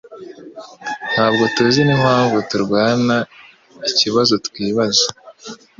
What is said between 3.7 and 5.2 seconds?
ikibazo twibaza